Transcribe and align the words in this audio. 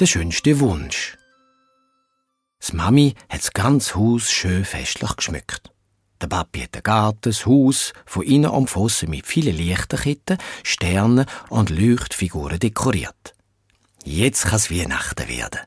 der 0.00 0.06
schönste 0.06 0.60
Wunsch. 0.60 1.18
Das 2.58 2.72
Mami 2.72 3.14
hat 3.28 3.40
das 3.40 3.52
ganze 3.52 3.96
Haus 3.96 4.30
schön 4.30 4.64
festlich 4.64 5.14
geschmückt. 5.14 5.70
Der 6.22 6.26
Papi 6.26 6.60
hat 6.60 6.74
den 6.74 6.82
Garten, 6.82 7.30
das 7.30 7.44
Haus 7.44 7.92
von 8.06 8.22
innen 8.22 8.50
umfassen 8.50 9.10
mit 9.10 9.26
vielen 9.26 9.56
Lichterketten, 9.56 10.38
Sternen 10.62 11.26
und 11.50 11.68
Leuchtfiguren 11.68 12.58
dekoriert. 12.58 13.34
Jetzt 14.04 14.46
kann 14.46 14.56
es 14.56 14.70
Weihnachten 14.70 15.28
werden. 15.28 15.60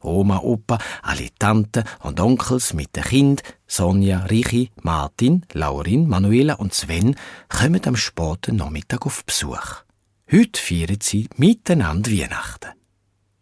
Oma, 0.00 0.38
Opa, 0.38 0.78
alle 1.02 1.28
Tanten 1.38 1.84
und 2.00 2.20
Onkels 2.20 2.72
mit 2.72 2.96
den 2.96 3.04
Kind, 3.04 3.42
Sonja, 3.66 4.24
Richi, 4.24 4.70
Martin, 4.82 5.44
Laurin, 5.52 6.08
Manuela 6.08 6.54
und 6.54 6.72
Sven 6.72 7.16
kommen 7.48 7.86
am 7.86 7.96
späten 7.96 8.56
Nachmittag 8.56 9.04
auf 9.04 9.24
Besuch. 9.24 9.84
Heute 10.30 10.60
feiern 10.60 10.98
sie 11.00 11.28
miteinander 11.36 12.10
Weihnachten. 12.10 12.70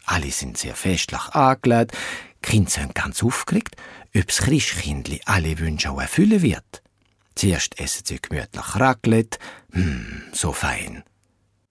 Alle 0.06 0.30
sind 0.30 0.58
sehr 0.58 0.74
festlich 0.74 1.20
angelegt, 1.30 1.92
die 2.44 2.50
Kinder 2.50 2.70
sind 2.70 2.94
ganz 2.94 3.22
aufgeregt, 3.22 3.76
ob 4.14 4.26
das 4.26 4.38
Christkindli 4.38 5.20
alle 5.24 5.58
Wünsche 5.58 5.90
auch 5.90 6.00
erfüllen 6.00 6.42
wird. 6.42 6.82
Zuerst 7.34 7.80
essen 7.80 8.04
sie 8.04 8.20
gemütlich 8.20 8.76
Raclette, 8.76 9.38
hm, 9.72 10.22
so 10.32 10.52
fein. 10.52 11.02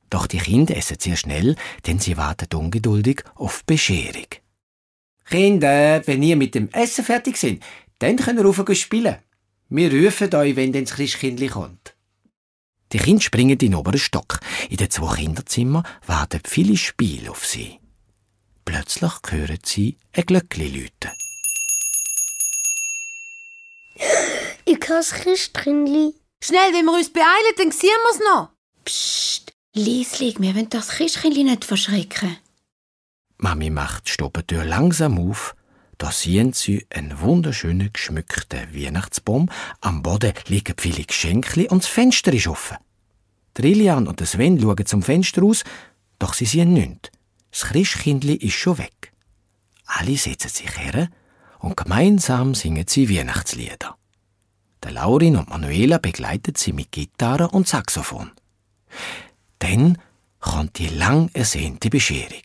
Doch 0.09 0.27
die 0.27 0.39
Kinder 0.39 0.75
essen 0.75 0.97
sehr 0.99 1.15
schnell, 1.15 1.55
denn 1.87 1.99
sie 1.99 2.17
warten 2.17 2.53
ungeduldig 2.55 3.23
auf 3.35 3.63
Bescherung. 3.65 4.27
Kinder, 5.25 6.05
wenn 6.05 6.21
ihr 6.21 6.35
mit 6.35 6.53
dem 6.53 6.69
Essen 6.69 7.05
fertig 7.05 7.37
sind, 7.37 7.63
dann 7.99 8.17
könnt 8.17 8.39
ihr 8.39 8.45
rauf 8.45 8.61
spielen. 8.73 9.17
Wir 9.69 9.91
rufen 9.91 10.35
euch, 10.35 10.55
wenn 10.55 10.73
dann 10.73 10.83
das 10.83 10.93
Christkindli 10.93 11.47
kommt. 11.47 11.95
Die 12.91 12.99
Kinder 12.99 13.21
springen 13.21 13.51
in 13.51 13.57
den 13.57 13.75
oberen 13.75 13.97
Stock. 13.97 14.39
In 14.69 14.77
den 14.77 14.91
zwei 14.91 15.15
Kinderzimmern 15.15 15.87
warten 16.05 16.41
viele 16.45 16.77
Spiele 16.77 17.31
auf 17.31 17.45
sie. 17.45 17.79
Plötzlich 18.65 19.11
hören 19.29 19.59
sie 19.63 19.97
ein 20.13 20.25
Glöckli 20.25 20.67
läuten. 20.67 21.11
Ich 24.65 24.79
kann 24.79 24.97
das 24.97 25.11
Christkindli. 25.11 26.13
Schnell, 26.41 26.73
wenn 26.73 26.85
wir 26.85 26.93
uns 26.93 27.11
beeilen, 27.11 27.55
dann 27.57 27.71
sehen 27.71 27.89
wir's 27.89 28.19
noch. 28.19 28.49
Psst, 28.85 29.53
Lieslig, 29.75 30.39
wir 30.39 30.55
wollen 30.55 30.69
das 30.69 30.89
Christkindli 30.89 31.43
nicht 31.43 31.65
verschrecken. 31.65 32.37
Mami 33.37 33.71
macht 33.71 34.07
die 34.07 34.11
Stubentür 34.11 34.63
langsam 34.63 35.17
auf. 35.17 35.55
Da 35.97 36.11
sehen 36.11 36.53
sie 36.53 36.85
einen 36.89 37.19
wunderschönen 37.21 37.91
geschmückten 37.91 38.73
Weihnachtsbaum. 38.75 39.49
Am 39.81 40.03
Boden 40.03 40.33
liegen 40.47 40.75
viele 40.77 41.03
Geschenke 41.03 41.67
und 41.69 41.83
das 41.83 41.89
Fenster 41.89 42.33
ist 42.33 42.47
offen. 42.47 42.77
Der 43.57 43.65
Ilian 43.65 44.07
und 44.07 44.19
der 44.19 44.27
Sven 44.27 44.59
schauen 44.59 44.85
zum 44.85 45.01
Fenster 45.01 45.43
aus, 45.43 45.63
doch 46.19 46.33
sie 46.33 46.45
sehen 46.45 46.73
nichts. 46.73 47.09
Das 47.53 47.65
Christkindli 47.65 48.33
ist 48.33 48.55
schon 48.55 48.79
weg. 48.79 49.13
Alle 49.85 50.17
setzen 50.17 50.49
sich 50.49 50.75
her 50.75 51.07
und 51.59 51.77
gemeinsam 51.77 52.55
singen 52.55 52.87
sie 52.87 53.15
Weihnachtslieder. 53.15 53.95
Der 54.81 54.91
Laurin 54.91 55.37
und 55.37 55.49
Manuela 55.49 55.99
begleiten 55.99 56.55
sie 56.55 56.73
mit 56.73 56.91
Gitarre 56.91 57.49
und 57.49 57.67
Saxophon. 57.67 58.31
Dann 59.59 59.99
kommt 60.39 60.79
die 60.79 60.87
lang 60.87 61.29
ersehnte 61.33 61.91
Bescherung. 61.91 62.41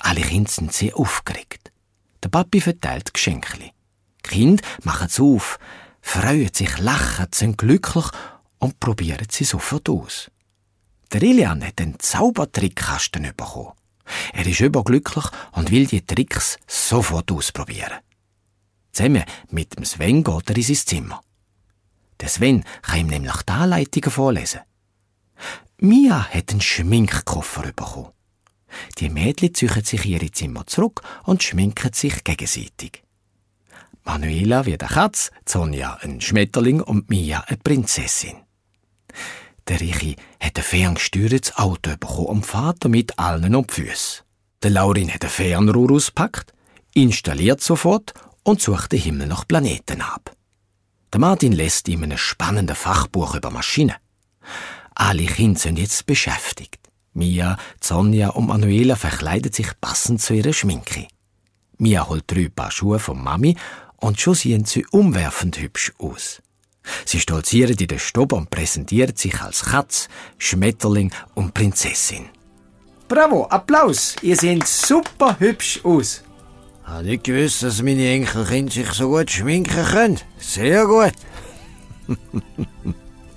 Alle 0.00 0.20
Kinder 0.20 0.50
sind 0.50 0.74
sehr 0.74 0.98
aufgeregt. 0.98 1.72
Der 2.22 2.28
Papi 2.28 2.60
verteilt 2.60 3.14
Geschenke. 3.14 3.58
Die 3.58 4.28
Kinder 4.28 4.62
machen 4.84 5.06
es 5.06 5.18
auf, 5.18 5.58
freuen 6.02 6.52
sich, 6.52 6.76
lachen, 6.76 7.28
sind 7.32 7.56
glücklich 7.56 8.04
und 8.58 8.80
probieren 8.80 9.28
sie 9.30 9.44
sofort 9.44 9.88
aus. 9.88 10.30
Der 11.10 11.22
Ilian 11.22 11.64
hat 11.64 11.80
einen 11.80 11.98
Zaubertrickkasten 11.98 13.32
bekommen. 13.34 13.72
Er 14.32 14.46
ist 14.46 14.60
überglücklich 14.60 15.24
und 15.52 15.70
will 15.70 15.86
die 15.86 16.04
Tricks 16.04 16.58
sofort 16.66 17.30
ausprobieren. 17.32 18.00
Zusammen 18.92 19.24
mit 19.50 19.76
dem 19.76 19.84
Sven 19.84 20.24
geht 20.24 20.50
er 20.50 20.56
in 20.56 20.62
sein 20.62 20.76
Zimmer. 20.76 21.20
Der 22.20 22.28
Sven 22.28 22.64
kann 22.82 23.00
ihm 23.00 23.06
nämlich 23.08 23.42
die 23.42 23.52
Anleitungen 23.52 24.10
vorlesen. 24.10 24.60
Mia 25.78 26.28
hat 26.32 26.50
einen 26.50 26.62
Schminkkoffer 26.62 27.72
bekommen. 27.72 28.12
Die 28.98 29.10
Mädchen 29.10 29.54
ziehen 29.54 29.84
sich 29.84 30.04
ihre 30.06 30.30
Zimmer 30.30 30.66
zurück 30.66 31.02
und 31.24 31.42
schminken 31.42 31.92
sich 31.92 32.24
gegenseitig. 32.24 33.02
Manuela 34.04 34.64
wird 34.64 34.82
eine 34.82 34.92
Katz, 34.92 35.30
Sonja 35.44 35.98
ein 36.00 36.20
Schmetterling 36.20 36.80
und 36.80 37.10
Mia 37.10 37.40
eine 37.40 37.58
Prinzessin. 37.58 38.45
Der 39.68 39.80
Richi 39.80 40.16
hat 40.40 40.56
ein 40.56 40.62
ferngesteuertes 40.62 41.56
Auto 41.56 41.90
bekommen 41.96 42.26
und 42.26 42.46
fährt 42.46 42.84
damit 42.84 43.18
allen 43.18 43.54
um 43.54 43.66
die 43.66 43.74
Füße. 43.74 44.22
Der 44.62 44.70
Laurin 44.70 45.12
hat 45.12 45.24
ein 45.24 45.30
Fernrohr 45.30 45.92
auspackt, 45.92 46.52
installiert 46.94 47.60
sofort 47.60 48.14
und 48.44 48.62
sucht 48.62 48.92
den 48.92 49.00
Himmel 49.00 49.26
nach 49.26 49.46
Planeten 49.46 50.00
ab. 50.00 50.34
Der 51.12 51.20
Martin 51.20 51.52
lässt 51.52 51.88
ihm 51.88 52.04
ein 52.04 52.16
spannendes 52.16 52.78
Fachbuch 52.78 53.34
über 53.34 53.50
Maschinen. 53.50 53.96
Alle 54.94 55.26
Kinder 55.26 55.58
sind 55.58 55.78
jetzt 55.78 56.06
beschäftigt. 56.06 56.80
Mia, 57.12 57.56
Sonja 57.80 58.30
und 58.30 58.46
Manuela 58.46 58.94
verkleiden 58.94 59.52
sich 59.52 59.68
passend 59.80 60.20
zu 60.20 60.34
ihrer 60.34 60.52
Schminke. 60.52 61.08
Mia 61.78 62.08
holt 62.08 62.24
drei 62.26 62.48
Paar 62.48 62.70
Schuhe 62.70 62.98
von 62.98 63.22
Mami 63.22 63.56
und 63.96 64.20
schon 64.20 64.34
sehen 64.34 64.64
sie 64.64 64.86
umwerfend 64.90 65.58
hübsch 65.58 65.92
aus. 65.98 66.40
Sie 67.04 67.20
stolziert 67.20 67.80
in 67.80 67.88
den 67.88 67.98
Stob 67.98 68.32
und 68.32 68.50
präsentiert 68.50 69.18
sich 69.18 69.40
als 69.40 69.64
Katz, 69.64 70.08
Schmetterling 70.38 71.12
und 71.34 71.54
Prinzessin. 71.54 72.26
Bravo, 73.08 73.44
Applaus! 73.46 74.16
Ihr 74.22 74.36
seht 74.36 74.66
super 74.66 75.36
hübsch 75.38 75.80
aus. 75.84 76.22
Ich 76.82 76.88
habe 76.88 77.04
nicht 77.04 77.24
gewusst, 77.24 77.62
dass 77.62 77.82
meine 77.82 78.08
Enkelkinder 78.08 78.72
sich 78.72 78.92
so 78.92 79.08
gut 79.08 79.30
schminken 79.30 79.84
können. 79.84 80.20
Sehr 80.38 80.86
gut. 80.86 81.12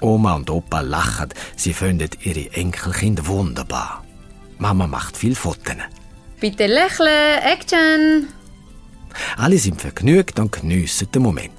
Oma 0.02 0.36
und 0.36 0.50
Opa 0.50 0.82
lachen, 0.82 1.30
sie 1.56 1.74
finden 1.74 2.10
ihre 2.22 2.52
Enkelkinder 2.54 3.26
wunderbar. 3.28 4.04
Mama 4.58 4.88
macht 4.88 5.18
viel 5.18 5.36
Fotos. 5.36 5.76
Bitte 6.40 6.68
lächeln, 6.68 7.40
Action! 7.44 8.28
Alle 9.38 9.58
sind 9.58 9.82
vergnügt 9.82 10.40
und 10.40 10.52
geniessen 10.52 11.12
den 11.12 11.24
Moment. 11.24 11.59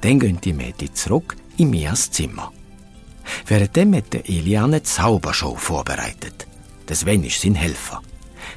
Dann 0.00 0.18
gehen 0.18 0.40
die 0.40 0.52
Mädchen 0.52 0.94
zurück 0.94 1.36
in 1.56 1.70
Mias 1.70 2.10
Zimmer. 2.10 2.52
Währenddem 3.46 3.94
hat 3.94 4.12
der 4.12 4.28
Elian 4.28 4.72
eine 4.72 4.82
Zaubershow 4.82 5.56
vorbereitet. 5.56 6.46
Der 6.88 6.96
Sven 6.96 7.24
ist 7.24 7.40
sein 7.40 7.54
Helfer. 7.54 8.02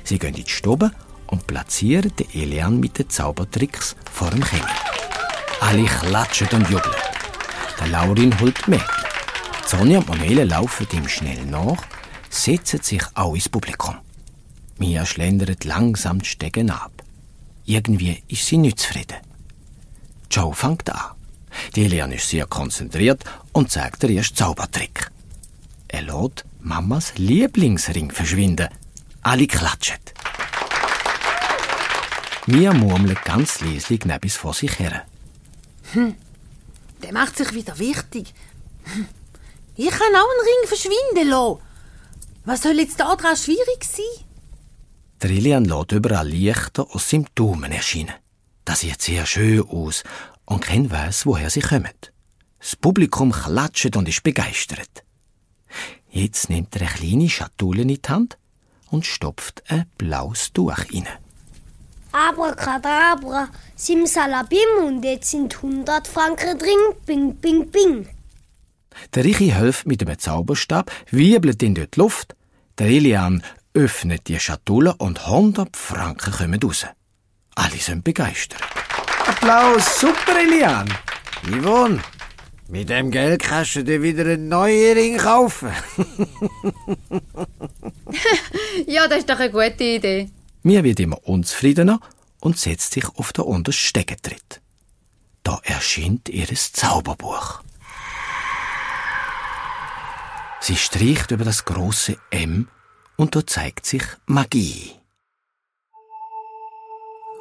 Sie 0.04 0.18
gehen 0.18 0.34
in 0.36 0.44
die 0.44 0.50
Stube 0.50 0.92
und 1.28 1.46
platzieren 1.48 2.12
den 2.16 2.30
Elian 2.34 2.80
mit 2.80 2.98
den 2.98 3.10
Zaubertricks 3.10 3.96
vor 4.12 4.30
dem 4.30 4.44
Kängel. 4.44 4.66
Alle 5.62 5.86
klatschen 5.86 6.48
und 6.54 6.70
jubeln. 6.70 6.96
Der 7.80 7.88
Laurin 7.88 8.40
holt 8.40 8.68
mit. 8.68 8.84
Sonja 9.66 10.00
und 10.00 10.10
Manuela 10.10 10.44
laufen 10.44 10.88
ihm 10.94 11.08
schnell 11.08 11.46
nach, 11.46 11.84
setzen 12.30 12.82
sich 12.82 13.04
auch 13.16 13.34
ins 13.34 13.50
Publikum. 13.50 13.96
Mia 14.78 15.06
schlendert 15.06 15.64
langsam 15.66 16.20
die 16.20 16.30
Stegen 16.30 16.70
ab. 16.70 16.92
Irgendwie 17.66 18.24
ist 18.28 18.46
sie 18.46 18.58
nicht 18.58 18.80
zufrieden. 18.80 19.18
Joe 20.30 20.54
fängt 20.54 20.90
an. 20.90 21.12
Die 21.76 21.86
Elian 21.86 22.12
ist 22.12 22.30
sehr 22.30 22.46
konzentriert 22.46 23.24
und 23.52 23.72
zeigt 23.72 24.04
der 24.04 24.10
ersten 24.10 24.36
Zaubertrick. 24.36 25.10
Er 25.88 26.02
lässt 26.04 26.46
Mamas 26.60 27.14
Lieblingsring 27.18 28.12
verschwinden. 28.12 28.70
Alle 29.22 29.48
klatschen. 29.48 29.98
Mia 32.46 32.74
murmelt 32.74 33.24
ganz 33.24 33.62
leislich 33.62 34.04
nebis 34.06 34.36
vor 34.36 34.54
sich 34.54 34.78
her. 34.80 35.06
Hm, 35.94 36.16
der 37.02 37.14
macht 37.14 37.38
sich 37.38 37.54
wieder 37.54 37.80
wichtig. 37.80 38.34
Hm, 38.84 39.08
ich 39.76 39.90
kann 39.90 40.16
auch 40.16 40.32
einen 40.32 40.48
Ring 40.50 40.68
verschwinden 40.68 41.30
lassen. 41.30 41.60
Was 42.46 42.64
soll 42.64 42.80
jetzt 42.80 43.00
da 43.00 43.16
dran 43.16 43.38
schwierig 43.38 43.84
sein? 43.84 44.26
Der 45.22 45.30
Ilian 45.30 45.66
lässt 45.66 45.94
überall 45.94 46.28
Lichter 46.28 46.86
aus 46.94 47.10
seinem 47.10 47.28
Daumen 47.34 47.72
erscheinen. 47.72 48.14
Das 48.66 48.82
sieht 48.82 49.02
sehr 49.02 49.26
schön 49.26 49.62
aus 49.62 50.04
und 50.46 50.62
kein 50.62 50.90
weiß, 50.90 51.26
woher 51.26 51.50
sie 51.50 51.62
kommen. 51.62 51.90
Das 52.60 52.76
Publikum 52.76 53.32
klatscht 53.32 53.96
und 53.96 54.08
ist 54.08 54.24
begeistert. 54.24 55.04
Jetzt 56.10 56.50
nimmt 56.50 56.76
er 56.76 56.82
eine 56.82 56.90
kleine 56.92 57.30
Schatulle 57.30 57.82
in 57.82 57.88
die 57.90 58.02
Hand 58.08 58.38
und 58.90 59.06
stopft 59.06 59.64
ein 59.68 59.86
blaues 59.98 60.54
Tuch 60.54 60.78
rein. 60.78 61.08
Abracadabra, 62.12 63.50
Simsalabim 63.76 64.86
und 64.86 65.04
jetzt 65.04 65.32
sind 65.32 65.56
100 65.56 66.08
Franken 66.08 66.60
drin. 66.60 66.70
Bing, 67.08 67.36
bing, 67.36 67.72
bing. 67.72 68.08
Der 69.16 69.24
Richi 69.24 69.50
hilft 69.50 69.88
mit 69.88 70.02
dem 70.02 70.18
Zauberstab, 70.18 70.92
wirbelt 71.10 71.64
in 71.64 71.74
die 71.74 71.88
Luft. 71.96 72.36
Der 72.78 72.88
Elian 72.88 73.42
öffnet 73.74 74.28
die 74.28 74.40
Schatulle 74.40 74.96
und 75.00 75.26
100 75.26 75.76
Franken 75.76 76.32
kommen 76.32 76.62
raus. 76.62 76.86
Alle 77.56 77.78
sind 77.78 78.04
begeistert. 78.04 78.62
Applaus, 79.44 80.00
super, 80.00 80.40
Elian. 80.40 80.88
Yvonne, 81.44 82.02
mit 82.70 82.88
dem 82.88 83.12
Geld 83.12 83.44
kannst 83.44 83.76
du 83.76 83.84
dir 83.84 84.02
wieder 84.02 84.24
einen 84.24 84.48
neuen 84.48 84.98
Ring 84.98 85.18
kaufen. 85.18 85.68
ja, 88.88 89.06
das 89.10 89.18
ist 89.18 89.30
doch 89.30 89.40
eine 89.40 89.52
gute 89.52 89.84
Idee. 89.84 90.30
Mir 90.62 90.86
wird 90.86 91.02
immer 91.02 91.18
unzufriedener 91.28 92.00
und 92.40 92.58
setzt 92.58 92.94
sich 92.94 93.04
auf 93.16 93.34
der 93.34 93.46
untersten 93.46 93.86
Steckentritt. 93.86 94.62
Da 95.44 95.60
erscheint 95.64 96.30
ihres 96.30 96.72
Zauberbuch. 96.72 97.64
Sie 100.62 100.78
streicht 100.78 101.32
über 101.32 101.44
das 101.44 101.66
große 101.66 102.18
M 102.30 102.70
und 103.18 103.36
da 103.36 103.46
zeigt 103.46 103.88
sich 103.88 104.04
Magie. 104.26 104.92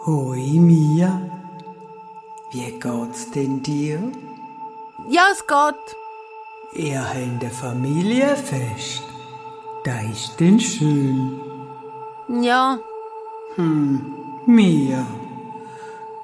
Hoi 0.04 0.58
Mia, 0.58 1.51
wie 2.52 2.70
geht's 2.78 3.31
denn 3.31 3.62
dir? 3.62 4.00
Ja, 5.08 5.26
es 5.32 5.46
geht. 5.46 5.96
Ihr 6.75 7.00
habt 7.02 7.16
ein 7.16 7.50
Familienfest. 7.50 9.02
Da 9.84 10.00
ist 10.00 10.38
denn 10.38 10.60
schön. 10.60 11.40
Ja, 12.28 12.78
Mia, 14.46 15.06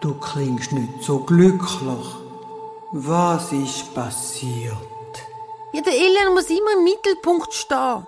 du 0.01 0.15
klingst 0.15 0.73
nicht 0.73 1.03
so 1.03 1.19
glücklich. 1.19 2.07
Was 2.93 3.53
ist 3.53 3.95
passiert? 3.95 4.75
ja 5.73 5.83
der 5.83 5.93
Elian 5.93 6.33
muss 6.33 6.49
immer 6.49 6.73
im 6.79 6.85
Mittelpunkt 6.85 7.53
stehen. 7.53 8.07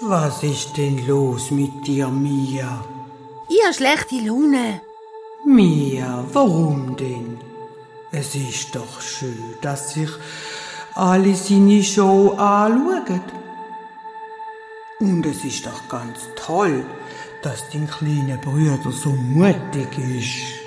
Was 0.00 0.42
ist 0.42 0.76
denn 0.76 1.06
los 1.06 1.52
mit 1.52 1.86
dir, 1.86 2.08
Mia? 2.08 2.84
Ich 3.48 3.62
habe 3.62 3.74
schlechte 3.74 4.16
Laune. 4.16 4.80
Mia, 5.46 6.24
warum 6.32 6.96
denn? 6.96 7.38
Es 8.10 8.34
ist 8.34 8.74
doch 8.74 9.02
schön, 9.02 9.54
dass 9.60 9.92
sich 9.92 10.08
alle 10.94 11.34
seine 11.34 11.82
Show 11.82 12.30
anschauen. 12.30 13.20
Und 15.00 15.26
es 15.26 15.44
ist 15.44 15.66
doch 15.66 15.86
ganz 15.88 16.28
toll, 16.34 16.86
dass 17.42 17.68
dein 17.70 17.86
kleiner 17.86 18.38
Bruder 18.38 18.78
so 18.90 19.10
mutig 19.10 19.98
ist 19.98 20.60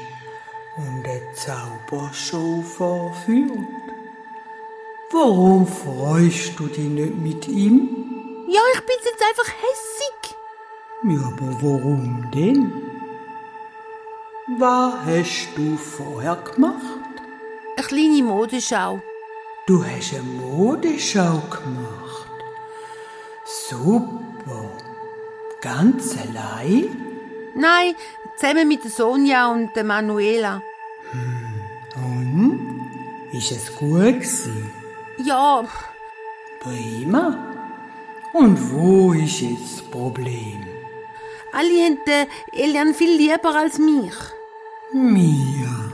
und 0.77 1.07
eine 1.07 1.23
Zaubershow 1.33 2.61
vorführt. 2.61 3.57
Warum 5.11 5.65
freust 5.65 6.59
du 6.59 6.67
dich 6.67 6.87
nicht 6.87 7.15
mit 7.15 7.47
ihm? 7.47 7.89
Ja, 8.47 8.61
ich 8.75 8.81
bin 8.81 8.95
jetzt 9.03 9.23
einfach 9.23 9.53
hässig. 9.53 10.35
Ja, 11.03 11.27
aber 11.29 11.63
warum 11.63 12.29
denn? 12.31 12.96
Was 14.55 14.93
hast 15.05 15.49
du 15.57 15.75
vorher 15.75 16.37
gemacht? 16.37 16.81
Eine 17.75 17.85
kleine 17.85 18.23
Modeschau. 18.23 19.01
Du 19.65 19.83
hast 19.83 20.13
eine 20.13 20.23
Modeschau 20.23 21.41
gemacht. 21.49 22.31
Super. 23.43 24.69
Ganz 25.59 26.15
allein? 26.17 26.95
Nein, 27.55 27.95
zusammen 28.37 28.69
mit 28.69 28.85
der 28.85 28.91
Sonja 28.91 29.51
und 29.51 29.75
der 29.75 29.83
Manuela. 29.83 30.61
Und? 31.95 32.89
Ist 33.33 33.51
es 33.51 33.75
gut 33.75 34.21
gewesen? 34.21 34.71
Ja, 35.17 35.65
Prima. 36.61 37.37
Und 38.31 38.71
wo 38.71 39.11
ist 39.11 39.41
jetzt 39.41 39.79
das 39.79 39.81
Problem? 39.81 40.67
alle 41.57 41.83
haben 41.83 41.99
den 42.05 42.27
Elian 42.51 42.93
viel 42.93 43.17
lieber 43.17 43.55
als 43.55 43.79
mich. 43.79 44.13
Mia, 44.93 45.91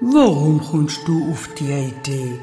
warum 0.00 0.60
kommst 0.60 1.06
du 1.06 1.30
auf 1.30 1.48
die 1.54 1.70
Idee, 1.70 2.40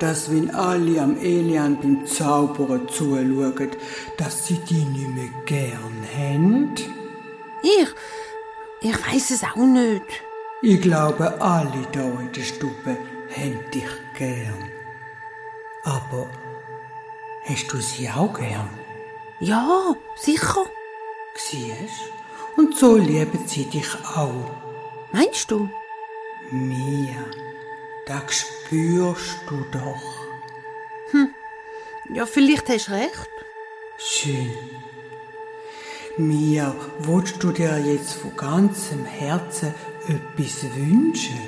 dass 0.00 0.28
wenn 0.28 0.50
alle 0.52 1.00
am 1.00 1.16
Elian 1.18 1.78
beim 1.80 2.04
Zaubern 2.04 2.88
zuschauen, 2.88 3.70
dass 4.16 4.46
sie 4.46 4.58
dich 4.58 4.84
nicht 4.88 5.14
mehr 5.14 5.28
gern 5.46 6.04
haben? 6.18 6.74
Ich, 7.62 7.88
ich 8.80 9.06
weiß 9.06 9.30
es 9.30 9.44
auch 9.44 9.56
nicht. 9.56 10.02
Ich 10.62 10.80
glaube, 10.82 11.40
alle 11.40 11.86
da 11.92 12.02
in 12.20 12.32
der 12.32 12.42
Stube 12.42 12.96
haben 13.36 13.70
dich 13.72 13.84
gern. 14.18 14.68
Aber 15.84 16.28
hast 17.44 17.72
du 17.72 17.76
sie 17.76 18.10
auch 18.10 18.34
gern? 18.34 18.68
Ja, 19.38 19.94
sicher. 20.16 20.64
Siehst? 21.36 22.10
Und 22.56 22.76
so 22.76 22.96
lieben 22.96 23.46
sie 23.46 23.64
dich 23.66 23.94
auch. 24.16 24.63
Meinst 25.14 25.48
du? 25.48 25.70
Mia, 26.50 27.24
das 28.04 28.34
spürst 28.34 29.38
du 29.48 29.64
doch. 29.70 30.26
Ja, 32.12 32.26
vielleicht 32.26 32.68
hast 32.68 32.88
du 32.88 32.92
recht. 32.92 33.30
Schön. 33.96 34.50
Mia, 36.16 36.74
willst 36.98 37.40
du 37.40 37.52
dir 37.52 37.78
jetzt 37.78 38.14
von 38.14 38.36
ganzem 38.36 39.04
Herzen 39.04 39.72
etwas 40.08 40.64
wünschen? 40.74 41.38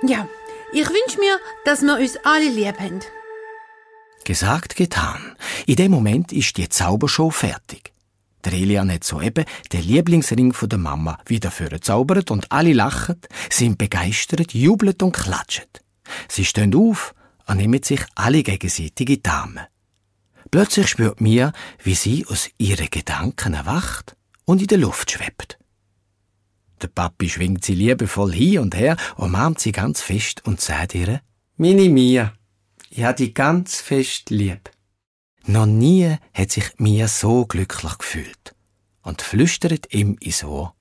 Ja, 0.00 0.26
ich 0.72 0.88
wünsche 0.88 1.20
mir, 1.20 1.38
dass 1.66 1.82
wir 1.82 1.98
uns 1.98 2.16
alle 2.24 2.48
lieb 2.48 2.80
haben. 2.80 3.00
Gesagt, 4.24 4.76
getan. 4.76 5.36
In 5.66 5.76
dem 5.76 5.90
Moment 5.90 6.32
ist 6.32 6.56
die 6.56 6.70
Zaubershow 6.70 7.30
fertig. 7.30 7.92
Der 8.46 8.52
Elian 8.52 8.92
hat 8.92 9.02
soeben 9.02 9.44
den 9.72 9.82
Lieblingsring 9.82 10.52
von 10.52 10.68
der 10.68 10.78
Mama 10.78 11.18
wieder 11.26 11.50
vorgezaubert 11.50 12.30
und 12.30 12.52
alle 12.52 12.72
lachen, 12.72 13.20
sind 13.50 13.76
begeistert, 13.76 14.54
jubeln 14.54 14.94
und 15.02 15.16
klatschen. 15.16 15.64
Sie 16.28 16.44
stehen 16.44 16.72
auf 16.76 17.12
und 17.48 17.56
nehmen 17.56 17.82
sich 17.82 18.02
alle 18.14 18.44
gegenseitige 18.44 19.18
Damen. 19.18 19.66
Plötzlich 20.52 20.86
spürt 20.86 21.20
Mia, 21.20 21.52
wie 21.82 21.96
sie 21.96 22.24
aus 22.28 22.48
ihren 22.56 22.88
Gedanken 22.88 23.54
erwacht 23.54 24.14
und 24.44 24.60
in 24.60 24.68
der 24.68 24.78
Luft 24.78 25.10
schwebt. 25.10 25.58
Der 26.80 26.86
Papi 26.86 27.28
schwingt 27.28 27.64
sie 27.64 27.74
liebevoll 27.74 28.32
hin 28.32 28.60
und 28.60 28.76
her, 28.76 28.96
umarmt 29.16 29.58
sie 29.58 29.72
ganz 29.72 30.02
fest 30.02 30.46
und 30.46 30.60
sagt 30.60 30.94
ihr, 30.94 31.20
Meine 31.56 31.88
Mia, 31.88 32.32
ich 32.90 33.02
hab 33.02 33.16
dich 33.16 33.34
ganz 33.34 33.80
fest 33.80 34.30
lieb. 34.30 34.70
Noch 35.48 35.66
nie 35.66 36.16
hat 36.34 36.50
sich 36.50 36.72
Mia 36.78 37.06
so 37.06 37.46
glücklich 37.46 37.98
gefühlt 37.98 38.54
und 39.02 39.22
flüstert 39.22 39.92
ihm 39.94 40.16
ins 40.20 40.42
Ohr. 40.42 40.74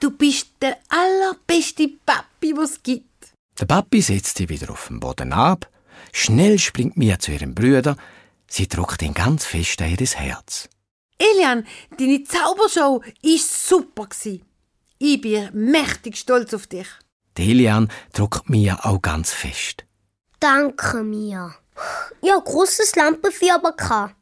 Du 0.00 0.10
bist 0.10 0.48
der 0.60 0.78
allerbeste 0.88 1.88
Papi, 2.04 2.56
was 2.56 2.72
es 2.72 2.82
gibt. 2.82 3.32
Der 3.60 3.66
Papi 3.66 4.00
setzt 4.00 4.38
sie 4.38 4.48
wieder 4.48 4.70
auf 4.70 4.88
den 4.88 4.98
Boden 4.98 5.32
ab. 5.32 5.70
Schnell 6.12 6.58
springt 6.58 6.96
Mia 6.96 7.20
zu 7.20 7.30
ihrem 7.30 7.54
Bruder. 7.54 7.96
Sie 8.48 8.66
drückt 8.66 9.02
ihn 9.02 9.14
ganz 9.14 9.44
fest 9.44 9.80
an 9.80 9.90
ihr 9.90 10.06
Herz. 10.06 10.68
Elian, 11.16 11.64
deine 11.96 12.24
Zaubershow 12.24 13.02
ist 13.22 13.68
super 13.68 14.06
gsi. 14.06 14.42
Ich 14.98 15.20
bin 15.20 15.50
mächtig 15.52 16.16
stolz 16.16 16.52
auf 16.52 16.66
dich. 16.66 16.88
Der 17.36 17.44
Elian 17.44 17.88
drückt 18.12 18.50
Mia 18.50 18.80
auch 18.84 19.00
ganz 19.00 19.32
fest. 19.32 19.84
Danke, 20.40 21.04
Mia. 21.04 21.54
Ja, 22.22 22.38
grosses 22.38 22.94
Lampenvieh 22.96 23.52
aber 23.52 23.72
gehabt. 23.72 24.14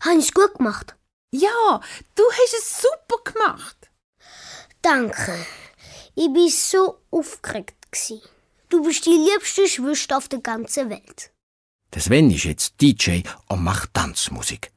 Habe 0.00 0.18
ich 0.18 0.34
gut 0.34 0.54
gemacht. 0.54 0.96
Ja, 1.32 1.80
du 2.14 2.22
hast 2.30 2.54
es 2.58 2.82
super 2.82 3.32
gemacht. 3.32 3.90
Danke. 4.82 5.46
Ich 6.14 6.32
bin 6.32 6.48
so 6.48 7.00
aufgeregt. 7.10 7.74
gsi. 7.90 8.20
Du 8.68 8.82
bist 8.82 9.06
die 9.06 9.10
liebste 9.10 9.68
Schwester 9.68 10.18
auf 10.18 10.28
der 10.28 10.40
ganzen 10.40 10.90
Welt. 10.90 11.30
Der 11.92 12.02
Sven 12.02 12.30
ist 12.30 12.44
jetzt 12.44 12.74
DJ 12.80 13.20
und 13.48 13.62
macht 13.62 13.94
Tanzmusik. 13.94 14.72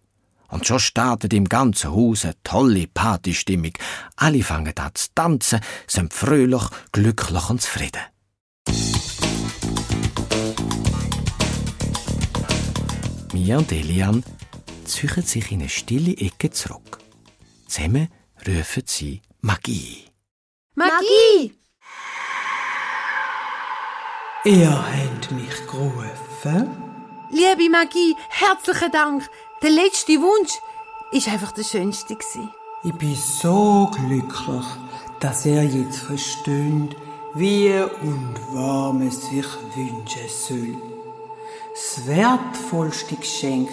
Und 0.50 0.66
schon 0.66 0.80
startet 0.80 1.34
im 1.34 1.50
ganzen 1.50 1.92
Haus 1.92 2.24
eine 2.24 2.36
tolle 2.44 2.88
Partystimmung. 2.88 3.74
Alle 4.16 4.44
fangen 4.44 4.78
an 4.78 4.96
zu 4.96 5.08
tanzen, 5.14 5.60
sind 5.88 6.14
fröhlich, 6.14 6.64
glücklich 6.92 7.50
und 7.50 7.62
zufrieden. 7.62 8.02
Mia 13.38 13.60
und 13.60 13.72
Elian 13.72 14.24
ziehen 14.86 15.22
sich 15.22 15.52
in 15.52 15.60
eine 15.60 15.70
stille 15.70 16.14
Ecke 16.14 16.50
zurück. 16.50 16.98
Zusammen 17.68 18.08
rufen 18.48 18.84
sie 18.86 19.22
Magie. 19.42 20.06
Magie! 20.74 21.54
Ihr 24.44 24.72
habt 24.72 25.32
mich 25.32 25.58
gerufen. 25.70 26.68
Liebe 27.30 27.70
Magie, 27.70 28.16
herzlichen 28.30 28.92
Dank. 28.92 29.30
Der 29.62 29.70
letzte 29.70 30.14
Wunsch 30.14 30.54
ist 31.12 31.28
einfach 31.28 31.52
der 31.52 31.64
schönste. 31.64 32.18
Ich 32.84 32.94
bin 32.94 33.16
so 33.16 33.92
glücklich, 33.94 34.66
dass 35.20 35.46
er 35.46 35.64
jetzt 35.64 36.00
versteht, 36.00 36.96
wie 37.36 37.72
und 38.02 38.36
was 38.52 38.94
man 38.94 39.12
sich 39.12 39.48
wünschen 39.76 40.28
soll. 40.28 40.97
Das 41.78 42.08
wertvollste 42.08 43.16
Geschenk 43.18 43.70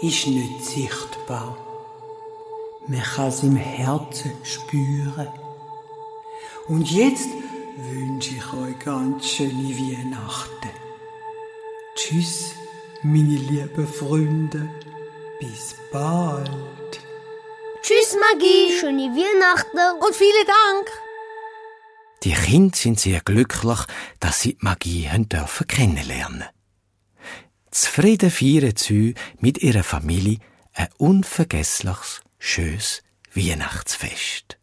ist 0.00 0.26
nicht 0.26 0.64
sichtbar. 0.64 1.56
Man 2.88 3.00
kann 3.00 3.28
es 3.28 3.44
im 3.44 3.54
Herzen 3.54 4.32
spüren. 4.42 5.28
Und 6.66 6.90
jetzt 6.90 7.28
wünsche 7.76 8.34
ich 8.34 8.52
euch 8.52 8.76
ganz 8.80 9.28
schöne 9.28 9.52
Weihnachten. 9.52 10.70
Tschüss, 11.94 12.54
meine 13.04 13.36
lieben 13.36 13.86
Freunde. 13.86 14.68
Bis 15.38 15.76
bald. 15.92 16.50
Tschüss, 17.82 18.16
Magie. 18.32 18.72
Schöne 18.80 19.14
Weihnachten. 19.14 19.78
Und 20.04 20.16
vielen 20.16 20.46
Dank. 20.46 20.90
Die 22.24 22.32
Kinder 22.32 22.76
sind 22.76 22.98
sehr 22.98 23.20
glücklich, 23.20 23.78
dass 24.18 24.40
sie 24.40 24.54
die 24.54 24.64
Magie 24.64 25.08
haben 25.08 25.28
dürfen 25.28 25.68
kennenlernen. 25.68 26.44
Zufrieden 27.70 28.30
feiern 28.30 28.76
sie 28.76 29.14
mit 29.40 29.58
ihrer 29.58 29.82
Familie 29.82 30.38
ein 30.74 30.88
unvergessliches, 30.96 32.22
schönes 32.38 33.02
Weihnachtsfest. 33.34 34.57